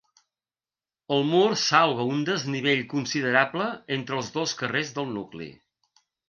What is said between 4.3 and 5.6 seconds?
dos carrers del nucli.